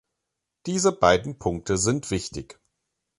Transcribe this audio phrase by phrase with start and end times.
[0.65, 2.57] Diese beiden Punkte sind wichtig.